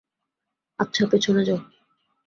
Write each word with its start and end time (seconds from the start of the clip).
আচ্ছা, 0.79 1.03
পেছনে 1.11 1.41
যাও। 1.45 1.59